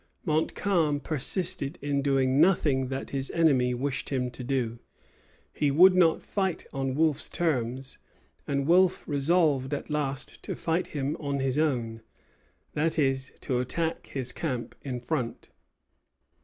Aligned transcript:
Montcalm 0.25 0.99
persisted 0.99 1.77
in 1.79 2.01
doing 2.01 2.41
nothing 2.41 2.87
that 2.87 3.11
his 3.11 3.29
enemy 3.35 3.75
wished 3.75 4.09
him 4.09 4.31
to 4.31 4.43
do. 4.43 4.79
He 5.53 5.69
would 5.69 5.93
not 5.93 6.23
fight 6.23 6.65
on 6.73 6.95
Wolfe's 6.95 7.29
terms, 7.29 7.99
and 8.47 8.65
Wolfe 8.65 9.07
resolved 9.07 9.75
at 9.75 9.91
last 9.91 10.41
to 10.41 10.55
fight 10.55 10.87
him 10.87 11.15
on 11.19 11.39
his 11.39 11.59
own; 11.59 12.01
that 12.73 12.97
is, 12.97 13.31
to 13.41 13.59
attack 13.59 14.07
his 14.07 14.31
camp 14.31 14.73
in 14.81 14.99
front. 14.99 15.49